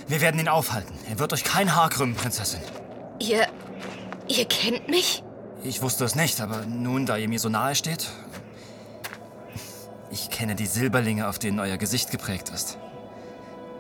Wir 0.08 0.20
werden 0.20 0.40
ihn 0.40 0.50
aufhalten. 0.50 0.94
Er 1.10 1.20
wird 1.20 1.32
euch 1.32 1.44
kein 1.44 1.76
Haar 1.76 1.90
krümmen, 1.90 2.16
Prinzessin. 2.16 2.60
Ihr. 4.38 4.46
Kennt 4.46 4.88
mich? 4.90 5.24
Ich 5.64 5.82
wusste 5.82 6.06
es 6.06 6.16
nicht, 6.16 6.42
aber 6.42 6.66
nun, 6.66 7.06
da 7.06 7.18
ihr 7.18 7.28
mir 7.28 7.40
so 7.40 7.50
nahe 7.50 7.76
steht. 7.76 8.08
Ich 10.12 10.30
kenne 10.30 10.56
die 10.56 10.66
Silberlinge, 10.66 11.28
auf 11.28 11.40
denen 11.40 11.60
euer 11.60 11.78
Gesicht 11.78 12.12
geprägt 12.12 12.50
ist. 12.54 12.78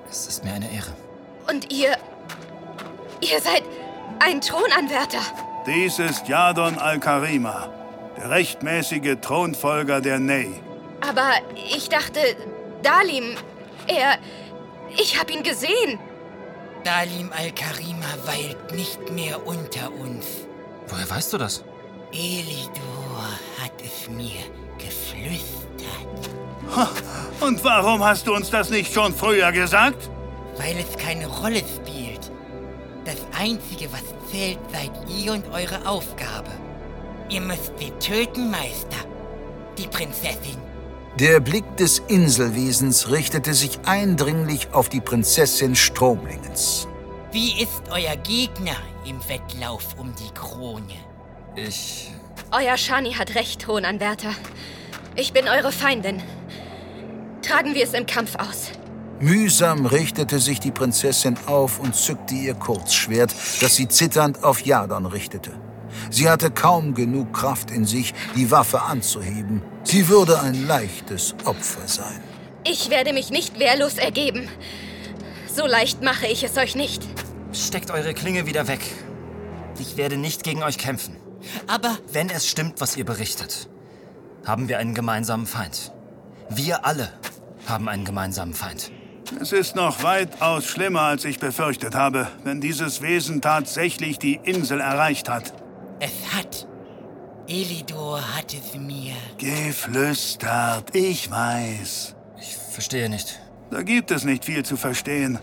Es 0.09 0.27
ist 0.27 0.43
mir 0.43 0.53
eine 0.53 0.71
Ehre. 0.71 0.93
Und 1.50 1.71
ihr. 1.71 1.95
Ihr 3.21 3.39
seid 3.39 3.63
ein 4.19 4.41
Thronanwärter. 4.41 5.21
Dies 5.65 6.00
ist 6.00 6.27
Jadon 6.27 6.77
al-Karima, 6.77 7.69
der 8.17 8.29
rechtmäßige 8.29 9.17
Thronfolger 9.21 10.01
der 10.01 10.19
Ney. 10.19 10.62
Aber 11.01 11.31
ich 11.55 11.89
dachte, 11.89 12.19
Dalim, 12.81 13.35
er. 13.88 14.17
Ich 14.97 15.19
habe 15.19 15.31
ihn 15.33 15.43
gesehen. 15.43 16.00
Dalim 16.83 17.31
al-Karima 17.31 18.05
weilt 18.25 18.74
nicht 18.74 19.12
mehr 19.12 19.45
unter 19.45 19.91
uns. 19.91 20.44
Woher 20.88 21.10
weißt 21.10 21.34
du 21.34 21.38
das? 21.38 21.63
Elidor 22.12 23.27
hat 23.62 23.74
es 23.84 24.10
mir 24.10 24.42
geflüstert. 24.77 25.65
Und 27.39 27.63
warum 27.63 28.04
hast 28.04 28.27
du 28.27 28.34
uns 28.34 28.50
das 28.50 28.70
nicht 28.70 28.94
schon 28.94 29.13
früher 29.13 29.51
gesagt? 29.51 30.10
Weil 30.58 30.77
es 30.77 30.98
keine 30.98 31.27
Rolle 31.27 31.60
spielt. 31.60 32.32
Das 33.04 33.18
Einzige, 33.39 33.92
was 33.92 34.04
zählt, 34.32 34.60
seid 34.72 34.92
ihr 35.10 35.34
und 35.34 35.48
eure 35.51 35.88
Aufgabe. 35.88 36.50
Ihr 37.30 37.42
müsst 37.42 37.74
sie 37.77 37.92
töten, 38.00 38.50
Meister. 38.50 38.98
Die 39.77 39.88
Prinzessin. 39.88 40.58
Der 41.20 41.39
Blick 41.39 41.77
des 41.77 42.00
Inselwesens 42.08 43.10
richtete 43.10 43.54
sich 43.54 43.80
eindringlich 43.86 44.74
auf 44.74 44.89
die 44.89 45.01
Prinzessin 45.01 45.75
Stromlingens. 45.75 46.88
Wie 47.32 47.62
ist 47.62 47.84
euer 47.89 48.15
Gegner 48.18 48.75
im 49.05 49.27
Wettlauf 49.29 49.95
um 49.97 50.13
die 50.15 50.33
Krone? 50.33 50.93
Ich. 51.55 52.12
Euer 52.51 52.77
Shani 52.77 53.13
hat 53.13 53.35
recht, 53.35 53.62
Thronanwärter. 53.62 54.31
Ich 55.15 55.33
bin 55.33 55.47
eure 55.47 55.71
Feindin. 55.71 56.21
Tragen 57.41 57.74
wir 57.74 57.83
es 57.83 57.93
im 57.93 58.05
Kampf 58.05 58.35
aus. 58.35 58.71
Mühsam 59.19 59.85
richtete 59.85 60.39
sich 60.39 60.59
die 60.59 60.71
Prinzessin 60.71 61.38
auf 61.45 61.79
und 61.79 61.95
zückte 61.95 62.35
ihr 62.35 62.53
Kurzschwert, 62.53 63.33
das 63.62 63.75
sie 63.75 63.88
zitternd 63.88 64.43
auf 64.43 64.65
Jadon 64.65 65.05
richtete. 65.05 65.51
Sie 66.09 66.29
hatte 66.29 66.51
kaum 66.51 66.93
genug 66.93 67.33
Kraft 67.33 67.71
in 67.71 67.85
sich, 67.85 68.13
die 68.35 68.51
Waffe 68.51 68.81
anzuheben. 68.81 69.62
Sie 69.83 70.09
würde 70.09 70.41
ein 70.41 70.67
leichtes 70.67 71.35
Opfer 71.45 71.88
sein. 71.88 72.21
Ich 72.65 72.89
werde 72.89 73.13
mich 73.13 73.29
nicht 73.29 73.59
wehrlos 73.59 73.95
ergeben. 73.97 74.50
So 75.47 75.65
leicht 75.65 76.01
mache 76.01 76.27
ich 76.27 76.43
es 76.43 76.57
euch 76.57 76.75
nicht. 76.75 77.03
Steckt 77.55 77.89
eure 77.89 78.13
Klinge 78.13 78.45
wieder 78.45 78.67
weg. 78.67 78.81
Ich 79.79 79.95
werde 79.95 80.17
nicht 80.17 80.43
gegen 80.43 80.62
euch 80.62 80.77
kämpfen. 80.77 81.15
Aber 81.67 81.97
Wenn 82.12 82.30
es 82.30 82.47
stimmt, 82.47 82.82
was 82.82 82.97
ihr 82.97 83.06
berichtet, 83.06 83.69
haben 84.45 84.67
wir 84.67 84.77
einen 84.80 84.93
gemeinsamen 84.93 85.45
Feind. 85.45 85.93
Wir 86.49 86.86
alle 86.86 87.10
haben 87.65 87.88
einen 87.88 88.03
gemeinsamen 88.03 88.53
Feind. 88.53 88.91
Es 89.39 89.51
ist 89.53 89.75
noch 89.75 90.03
weitaus 90.03 90.65
schlimmer, 90.65 91.01
als 91.01 91.25
ich 91.25 91.39
befürchtet 91.39 91.95
habe, 91.95 92.27
wenn 92.43 92.62
dieses 92.62 93.01
Wesen 93.01 93.41
tatsächlich 93.41 94.19
die 94.19 94.36
Insel 94.43 94.82
erreicht 94.82 95.30
hat. 95.30 95.53
es 95.99 96.12
hat. 96.36 96.67
Elidor 97.47 98.21
hat 98.36 98.53
es 98.53 98.77
mir. 98.77 99.13
Geflüstert, 99.38 100.95
ich 100.95 101.30
weiß. 101.32 102.15
Ich 102.39 102.56
verstehe 102.71 103.08
nicht. 103.10 103.39
Da 103.71 103.82
gibt 103.82 104.12
es 104.12 104.23
nicht 104.25 104.45
viel 104.45 104.63
zu 104.63 104.77
verstehen. 104.77 105.39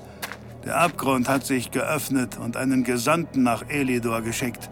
Der 0.65 0.79
Abgrund 0.79 1.29
hat 1.29 1.45
sich 1.45 1.73
geöffnet 1.73 2.39
und 2.39 2.57
einen 2.57 2.85
Gesandten 2.85 3.43
nach 3.43 3.69
Elidor 3.69 4.23
geschickt. 4.23 4.71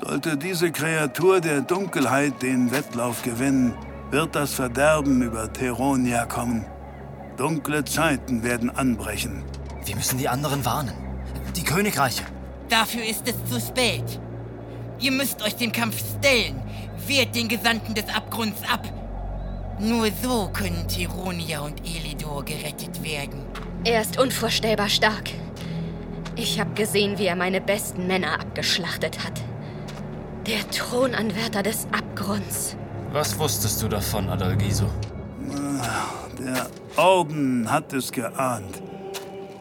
Sollte 0.00 0.36
diese 0.36 0.70
Kreatur 0.70 1.40
der 1.40 1.62
Dunkelheit 1.62 2.42
den 2.42 2.70
Wettlauf 2.72 3.22
gewinnen, 3.22 3.74
wird 4.10 4.34
das 4.34 4.52
Verderben 4.52 5.22
über 5.22 5.50
Teronia 5.50 6.26
kommen. 6.26 6.66
Dunkle 7.38 7.84
Zeiten 7.84 8.42
werden 8.42 8.70
anbrechen. 8.70 9.42
Wir 9.84 9.96
müssen 9.96 10.18
die 10.18 10.28
anderen 10.28 10.64
warnen. 10.64 10.94
Die 11.56 11.64
Königreiche. 11.64 12.24
Dafür 12.68 13.04
ist 13.04 13.26
es 13.26 13.34
zu 13.50 13.60
spät. 13.60 14.20
Ihr 15.00 15.12
müsst 15.12 15.42
euch 15.42 15.56
dem 15.56 15.72
Kampf 15.72 15.96
stellen. 16.18 16.60
Wehrt 17.06 17.34
den 17.34 17.48
Gesandten 17.48 17.94
des 17.94 18.08
Abgrunds 18.14 18.60
ab. 18.70 18.86
Nur 19.80 20.08
so 20.22 20.50
können 20.52 20.86
Tironia 20.86 21.60
und 21.60 21.80
Elidor 21.80 22.44
gerettet 22.44 23.02
werden. 23.02 23.42
Er 23.84 24.00
ist 24.00 24.18
unvorstellbar 24.18 24.88
stark. 24.88 25.30
Ich 26.36 26.58
habe 26.58 26.72
gesehen, 26.72 27.18
wie 27.18 27.26
er 27.26 27.36
meine 27.36 27.60
besten 27.60 28.06
Männer 28.06 28.40
abgeschlachtet 28.40 29.22
hat. 29.22 29.42
Der 30.46 30.68
Thronanwärter 30.70 31.62
des 31.62 31.86
Abgrunds. 31.92 32.76
Was 33.12 33.38
wusstest 33.38 33.82
du 33.82 33.88
davon, 33.88 34.30
Adalgiso? 34.30 34.86
Der 36.38 36.66
Orden 36.96 37.70
hat 37.70 37.92
es 37.92 38.10
geahnt. 38.10 38.82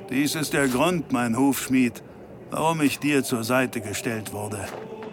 Dies 0.09 0.36
ist 0.36 0.53
der 0.53 0.69
Grund, 0.69 1.12
mein 1.12 1.38
Hufschmied, 1.38 2.01
warum 2.49 2.79
ich 2.81 2.99
dir 2.99 3.25
zur 3.25 3.43
Seite 3.43 3.81
gestellt 3.81 4.31
wurde. 4.31 4.65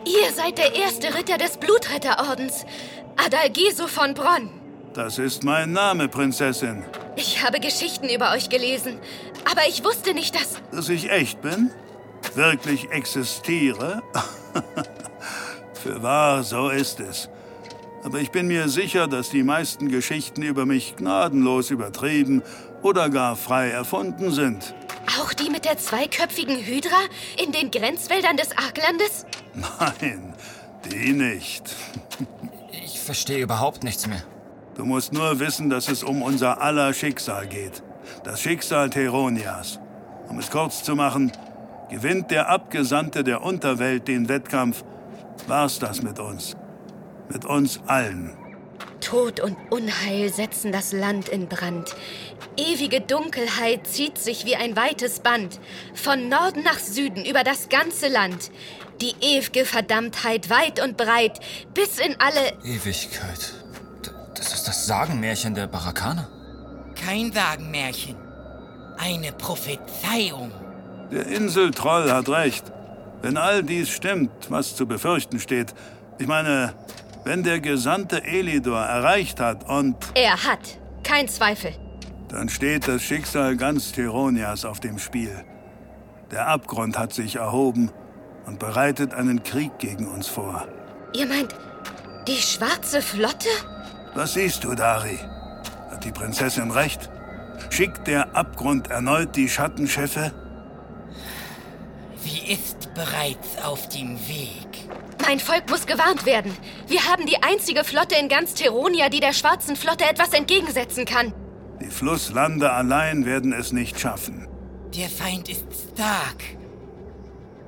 Ihr 0.04 0.32
seid 0.32 0.56
der 0.56 0.74
erste 0.76 1.12
Ritter 1.14 1.36
des 1.36 1.56
Blutritterordens, 1.56 2.64
Adalgiso 3.16 3.88
von 3.88 4.14
Bronn. 4.14 4.59
Das 4.92 5.18
ist 5.18 5.44
mein 5.44 5.72
Name, 5.72 6.08
Prinzessin. 6.08 6.82
Ich 7.14 7.44
habe 7.44 7.60
Geschichten 7.60 8.08
über 8.08 8.32
euch 8.32 8.48
gelesen, 8.48 8.98
aber 9.48 9.62
ich 9.68 9.84
wusste 9.84 10.14
nicht, 10.14 10.34
dass... 10.34 10.60
Dass 10.72 10.88
ich 10.88 11.10
echt 11.10 11.40
bin? 11.42 11.70
Wirklich 12.34 12.90
existiere? 12.90 14.02
Für 15.74 16.02
wahr, 16.02 16.42
so 16.42 16.70
ist 16.70 16.98
es. 16.98 17.28
Aber 18.02 18.18
ich 18.18 18.30
bin 18.30 18.48
mir 18.48 18.68
sicher, 18.68 19.06
dass 19.06 19.30
die 19.30 19.44
meisten 19.44 19.90
Geschichten 19.90 20.42
über 20.42 20.66
mich 20.66 20.96
gnadenlos 20.96 21.70
übertrieben 21.70 22.42
oder 22.82 23.10
gar 23.10 23.36
frei 23.36 23.68
erfunden 23.70 24.32
sind. 24.32 24.74
Auch 25.20 25.32
die 25.34 25.50
mit 25.50 25.66
der 25.66 25.78
zweiköpfigen 25.78 26.56
Hydra 26.56 26.98
in 27.42 27.52
den 27.52 27.70
Grenzwäldern 27.70 28.36
des 28.36 28.56
Arklandes? 28.56 29.24
Nein, 29.54 30.34
die 30.90 31.12
nicht. 31.12 31.76
Ich 32.70 32.98
verstehe 33.00 33.38
überhaupt 33.38 33.84
nichts 33.84 34.06
mehr. 34.06 34.22
Du 34.76 34.84
musst 34.84 35.12
nur 35.12 35.40
wissen, 35.40 35.68
dass 35.68 35.88
es 35.88 36.02
um 36.02 36.22
unser 36.22 36.60
aller 36.60 36.94
Schicksal 36.94 37.46
geht. 37.46 37.82
Das 38.24 38.40
Schicksal 38.40 38.90
Teronias. 38.90 39.78
Um 40.28 40.38
es 40.38 40.50
kurz 40.50 40.82
zu 40.82 40.94
machen, 40.94 41.32
gewinnt 41.90 42.30
der 42.30 42.48
Abgesandte 42.48 43.24
der 43.24 43.42
Unterwelt 43.42 44.08
den 44.08 44.28
Wettkampf, 44.28 44.84
war's 45.46 45.78
das 45.78 46.02
mit 46.02 46.18
uns. 46.18 46.56
Mit 47.28 47.44
uns 47.44 47.80
allen. 47.86 48.36
Tod 49.00 49.40
und 49.40 49.56
Unheil 49.70 50.32
setzen 50.32 50.72
das 50.72 50.92
Land 50.92 51.28
in 51.28 51.48
Brand. 51.48 51.96
Ewige 52.56 53.00
Dunkelheit 53.00 53.86
zieht 53.86 54.18
sich 54.18 54.44
wie 54.44 54.56
ein 54.56 54.76
weites 54.76 55.20
Band. 55.20 55.58
Von 55.94 56.28
Norden 56.28 56.62
nach 56.62 56.78
Süden 56.78 57.24
über 57.24 57.42
das 57.42 57.68
ganze 57.68 58.08
Land. 58.08 58.50
Die 59.00 59.14
ewige 59.20 59.64
Verdammtheit 59.64 60.50
weit 60.50 60.82
und 60.82 60.96
breit, 60.96 61.40
bis 61.72 61.98
in 61.98 62.14
alle... 62.20 62.52
Ewigkeit. 62.64 63.59
Ist 64.60 64.68
das 64.68 64.86
Sagenmärchen 64.86 65.54
der 65.54 65.68
Barakaner. 65.68 66.28
Kein 66.94 67.32
Sagenmärchen. 67.32 68.14
Eine 68.98 69.32
Prophezeiung. 69.32 70.52
Der 71.10 71.26
Inseltroll 71.28 72.12
hat 72.12 72.28
recht. 72.28 72.70
Wenn 73.22 73.38
all 73.38 73.62
dies 73.62 73.88
stimmt, 73.88 74.50
was 74.50 74.76
zu 74.76 74.84
befürchten 74.86 75.40
steht, 75.40 75.74
ich 76.18 76.26
meine, 76.26 76.74
wenn 77.24 77.42
der 77.42 77.60
Gesandte 77.60 78.22
Elidor 78.22 78.82
erreicht 78.82 79.40
hat 79.40 79.66
und 79.66 79.96
Er 80.12 80.44
hat. 80.44 80.78
Kein 81.04 81.26
Zweifel. 81.26 81.72
dann 82.28 82.50
steht 82.50 82.86
das 82.86 83.00
Schicksal 83.00 83.56
ganz 83.56 83.92
Tironias 83.92 84.66
auf 84.66 84.78
dem 84.78 84.98
Spiel. 84.98 85.42
Der 86.30 86.48
Abgrund 86.48 86.98
hat 86.98 87.14
sich 87.14 87.36
erhoben 87.36 87.90
und 88.44 88.58
bereitet 88.58 89.14
einen 89.14 89.42
Krieg 89.42 89.78
gegen 89.78 90.06
uns 90.06 90.28
vor. 90.28 90.68
Ihr 91.14 91.24
meint, 91.26 91.54
die 92.28 92.36
schwarze 92.36 93.00
Flotte? 93.00 93.48
Was 94.14 94.34
siehst 94.34 94.64
du, 94.64 94.74
Dari? 94.74 95.18
Hat 95.90 96.04
die 96.04 96.12
Prinzessin 96.12 96.70
recht? 96.70 97.08
Schickt 97.70 98.06
der 98.06 98.34
Abgrund 98.34 98.90
erneut 98.90 99.36
die 99.36 99.48
Schattenschiffe? 99.48 100.32
Sie 102.22 102.52
ist 102.52 102.92
bereits 102.94 103.62
auf 103.62 103.88
dem 103.88 104.18
Weg. 104.28 104.88
Mein 105.26 105.38
Volk 105.38 105.70
muss 105.70 105.86
gewarnt 105.86 106.26
werden. 106.26 106.56
Wir 106.86 107.04
haben 107.06 107.26
die 107.26 107.42
einzige 107.42 107.84
Flotte 107.84 108.16
in 108.16 108.28
ganz 108.28 108.54
Teronia, 108.54 109.08
die 109.08 109.20
der 109.20 109.32
Schwarzen 109.32 109.76
Flotte 109.76 110.04
etwas 110.04 110.32
entgegensetzen 110.32 111.04
kann. 111.04 111.32
Die 111.80 111.90
Flusslande 111.90 112.72
allein 112.72 113.24
werden 113.24 113.52
es 113.52 113.72
nicht 113.72 113.98
schaffen. 114.00 114.48
Der 114.94 115.08
Feind 115.08 115.48
ist 115.48 115.66
stark. 115.94 116.42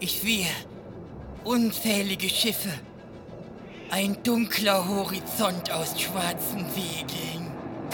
Ich 0.00 0.20
sehe 0.20 0.46
unzählige 1.44 2.28
Schiffe. 2.28 2.70
Ein 3.94 4.16
dunkler 4.22 4.88
Horizont 4.88 5.70
aus 5.70 6.00
schwarzen 6.00 6.64
Segeln. 6.74 7.46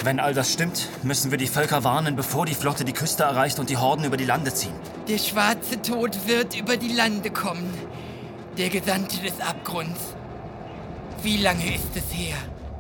Wenn 0.05 0.21
all 0.21 0.33
das 0.33 0.53
stimmt, 0.53 0.89
müssen 1.03 1.33
wir 1.33 1.39
die 1.39 1.49
Völker 1.49 1.83
warnen, 1.83 2.15
bevor 2.15 2.47
die 2.47 2.55
Flotte 2.55 2.85
die 2.85 2.93
Küste 2.93 3.25
erreicht 3.25 3.59
und 3.59 3.69
die 3.69 3.79
Horden 3.79 4.05
über 4.05 4.17
die 4.17 4.25
Lande 4.25 4.55
ziehen. 4.55 4.75
Der 5.09 5.19
schwarze 5.19 5.83
Tod 5.83 6.17
wird 6.29 6.57
über 6.57 6.77
die 6.77 6.93
Lande 6.93 7.31
kommen. 7.31 7.75
Der 8.57 8.69
Gesandte 8.69 9.17
des 9.23 9.41
Abgrunds. 9.41 10.15
Wie 11.25 11.39
lange 11.39 11.75
ist 11.75 11.97
es 11.97 12.17
her? 12.17 12.37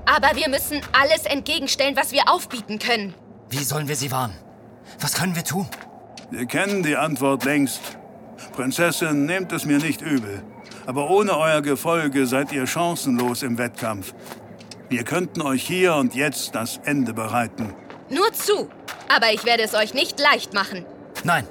Aber 0.07 0.37
wir 0.37 0.49
müssen 0.49 0.81
alles 0.93 1.25
entgegenstellen, 1.25 1.97
was 1.97 2.13
wir 2.13 2.31
aufbieten 2.31 2.79
können. 2.79 3.15
Wie 3.51 3.65
sollen 3.65 3.89
wir 3.89 3.97
sie 3.97 4.13
warnen? 4.13 4.37
Was 5.01 5.15
können 5.15 5.35
wir 5.35 5.43
tun? 5.43 5.67
Wir 6.31 6.47
kennen 6.47 6.85
die 6.85 6.97
Antwort 6.97 7.45
längst. 7.45 7.81
Prinzessin, 8.53 9.27
nehmt 9.27 9.51
es 9.51 9.65
mir 9.65 9.79
nicht 9.79 10.03
übel. 10.03 10.45
Aber 10.89 11.11
ohne 11.11 11.37
euer 11.37 11.61
Gefolge 11.61 12.27
seid 12.27 12.51
ihr 12.51 12.67
chancenlos 12.67 13.43
im 13.43 13.59
Wettkampf. 13.59 14.15
Wir 14.89 15.05
könnten 15.05 15.43
euch 15.43 15.63
hier 15.63 15.95
und 15.97 16.15
jetzt 16.15 16.55
das 16.55 16.81
Ende 16.83 17.13
bereiten. 17.13 17.75
Nur 18.09 18.33
zu. 18.33 18.71
Aber 19.15 19.31
ich 19.31 19.45
werde 19.45 19.65
es 19.65 19.75
euch 19.75 19.93
nicht 19.93 20.19
leicht 20.19 20.55
machen. 20.55 20.87
Nein, 21.25 21.47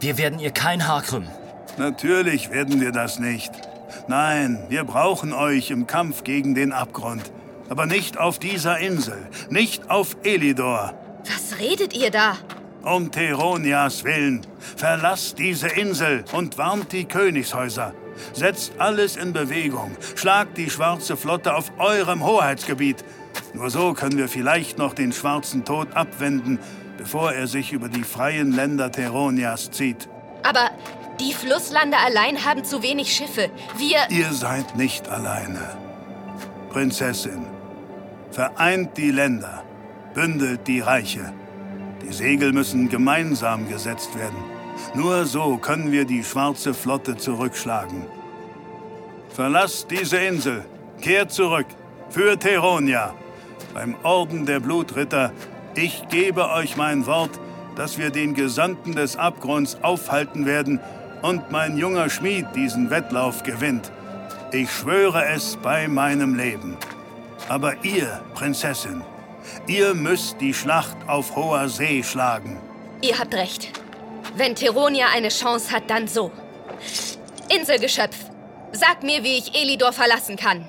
wir 0.00 0.18
werden 0.18 0.38
ihr 0.38 0.50
kein 0.50 0.86
Haar 0.86 1.00
krümmen. 1.00 1.30
Natürlich 1.78 2.50
werden 2.50 2.78
wir 2.78 2.92
das 2.92 3.18
nicht. 3.18 3.50
Nein, 4.06 4.62
wir 4.68 4.84
brauchen 4.84 5.32
euch 5.32 5.70
im 5.70 5.86
Kampf 5.86 6.22
gegen 6.22 6.54
den 6.54 6.72
Abgrund. 6.72 7.22
Aber 7.70 7.86
nicht 7.86 8.18
auf 8.18 8.38
dieser 8.38 8.78
Insel, 8.80 9.30
nicht 9.48 9.88
auf 9.88 10.14
Elidor. 10.24 10.92
Was 11.24 11.58
redet 11.58 11.96
ihr 11.96 12.10
da? 12.10 12.36
Um 12.82 13.10
Teronias 13.10 14.04
Willen, 14.04 14.42
verlasst 14.76 15.38
diese 15.38 15.68
Insel 15.68 16.26
und 16.32 16.58
warnt 16.58 16.92
die 16.92 17.06
Königshäuser. 17.06 17.94
Setzt 18.32 18.72
alles 18.78 19.16
in 19.16 19.32
Bewegung. 19.32 19.96
Schlagt 20.14 20.56
die 20.58 20.70
schwarze 20.70 21.16
Flotte 21.16 21.54
auf 21.54 21.72
eurem 21.78 22.24
Hoheitsgebiet. 22.24 23.04
Nur 23.54 23.70
so 23.70 23.92
können 23.94 24.18
wir 24.18 24.28
vielleicht 24.28 24.78
noch 24.78 24.94
den 24.94 25.12
schwarzen 25.12 25.64
Tod 25.64 25.94
abwenden, 25.94 26.58
bevor 26.96 27.32
er 27.32 27.46
sich 27.46 27.72
über 27.72 27.88
die 27.88 28.04
freien 28.04 28.52
Länder 28.52 28.90
Teronias 28.90 29.70
zieht. 29.70 30.08
Aber 30.42 30.70
die 31.20 31.32
Flusslande 31.32 31.96
allein 31.96 32.44
haben 32.44 32.64
zu 32.64 32.82
wenig 32.82 33.12
Schiffe. 33.12 33.50
Wir... 33.76 33.98
Ihr 34.10 34.32
seid 34.32 34.76
nicht 34.76 35.08
alleine. 35.08 35.76
Prinzessin, 36.70 37.46
vereint 38.30 38.96
die 38.96 39.10
Länder, 39.10 39.64
bündelt 40.14 40.66
die 40.66 40.80
Reiche. 40.80 41.32
Die 42.02 42.12
Segel 42.12 42.52
müssen 42.52 42.88
gemeinsam 42.88 43.68
gesetzt 43.68 44.16
werden. 44.16 44.57
Nur 44.94 45.26
so 45.26 45.56
können 45.58 45.92
wir 45.92 46.04
die 46.04 46.24
schwarze 46.24 46.74
Flotte 46.74 47.16
zurückschlagen. 47.16 48.06
Verlasst 49.30 49.90
diese 49.90 50.16
Insel, 50.18 50.64
kehrt 51.00 51.32
zurück, 51.32 51.66
für 52.10 52.38
Teronia. 52.38 53.14
Beim 53.74 53.94
Orden 54.02 54.46
der 54.46 54.60
Blutritter, 54.60 55.32
ich 55.74 56.08
gebe 56.08 56.48
euch 56.50 56.76
mein 56.76 57.06
Wort, 57.06 57.38
dass 57.76 57.98
wir 57.98 58.10
den 58.10 58.34
Gesandten 58.34 58.94
des 58.94 59.16
Abgrunds 59.16 59.78
aufhalten 59.82 60.46
werden 60.46 60.80
und 61.22 61.50
mein 61.50 61.76
junger 61.76 62.10
Schmied 62.10 62.46
diesen 62.54 62.90
Wettlauf 62.90 63.42
gewinnt. 63.42 63.92
Ich 64.50 64.70
schwöre 64.70 65.26
es 65.26 65.56
bei 65.62 65.86
meinem 65.86 66.34
Leben. 66.34 66.76
Aber 67.48 67.84
ihr, 67.84 68.20
Prinzessin, 68.34 69.02
ihr 69.66 69.94
müsst 69.94 70.40
die 70.40 70.54
Schlacht 70.54 70.96
auf 71.06 71.36
hoher 71.36 71.68
See 71.68 72.02
schlagen. 72.02 72.58
Ihr 73.00 73.18
habt 73.18 73.34
recht. 73.34 73.70
Wenn 74.36 74.54
Teronia 74.54 75.06
eine 75.14 75.28
Chance 75.28 75.72
hat, 75.72 75.88
dann 75.88 76.06
so. 76.06 76.30
Inselgeschöpf, 77.48 78.16
sag 78.72 79.02
mir, 79.02 79.22
wie 79.24 79.38
ich 79.38 79.54
Elidor 79.54 79.92
verlassen 79.92 80.36
kann. 80.36 80.68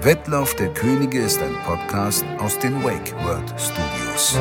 Wettlauf 0.00 0.56
der 0.56 0.74
Könige 0.74 1.20
ist 1.20 1.40
ein 1.40 1.56
Podcast 1.64 2.24
aus 2.38 2.58
den 2.58 2.82
Wake 2.82 3.14
World 3.24 3.48
Studios. 3.56 4.36